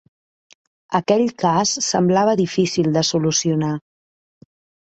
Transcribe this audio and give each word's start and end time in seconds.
Aquell 0.99 1.21
cas 1.43 1.75
semblava 1.89 2.35
difícil 2.41 2.91
de 2.97 3.07
solucionar. 3.13 3.73